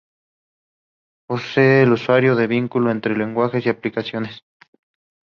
Provee 1.27 1.83
al 1.83 1.93
usuario 1.93 2.35
de 2.35 2.45
un 2.45 2.49
vínculo 2.49 2.89
entre 2.89 3.15
lenguajes 3.15 3.63
y 3.63 3.69
aplicaciones. 3.69 4.41